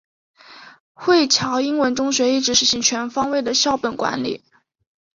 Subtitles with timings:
[0.93, 4.43] 惠侨英文中学一直实行全方位的校本管理。